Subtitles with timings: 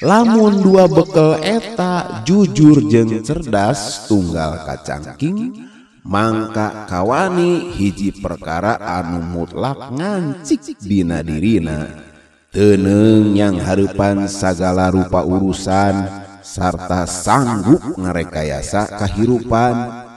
[0.00, 5.68] lamun dua bekel eta jujur jeng cerdas tunggal kacangking
[6.00, 12.08] mangka kawani hiji perkara anu mutlak ngancik dina dirina.
[12.48, 16.08] Teneng yang harepan segala rupa urusan
[16.40, 20.07] sarta sanggup ngarekayasa kehidupan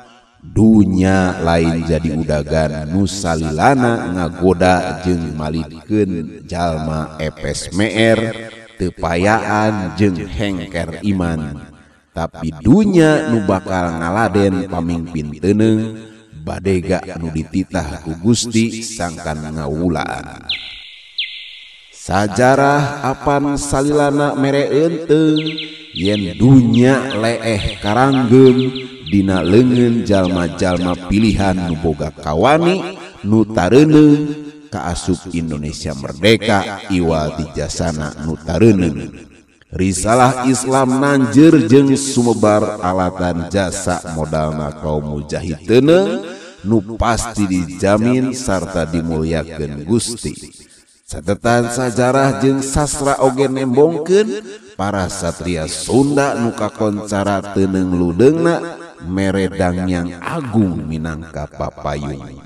[0.42, 2.90] dunya lain jadi udagan.
[2.90, 8.50] Nusalilana ngagoda jeng malidkeun jalma epes meer
[8.82, 11.70] tepayaan jeng hengker iman.
[12.12, 15.96] Tapi dunya nu bakal ngaladen pamimpin teneng
[16.44, 20.44] badega nu dititah ku Gusti sangkan ngawulaan.
[22.02, 25.38] Sajarah apan salilana mere enteng
[25.94, 28.74] yen dunya leeh karanggem
[29.12, 32.96] Dina lengen jalma-jalma pilihan nuboga kawani
[33.28, 34.32] nutareuneng
[34.72, 39.12] kaasup Indonesia Merdeka Iwa dijasana nutareuneng
[39.72, 46.24] Risalah Islam Nanjr jeung sumebar alatan jasa modalna kaum mujahid teneng
[46.64, 50.36] nu pasti dijamin sarta dimuliakan Gusti.
[51.08, 54.44] Catatan sajarah jeung sastra oge nembongkeun
[54.80, 62.42] para satria Sunda nuka koncara teneng ludengna meredang yang agung minangka papayung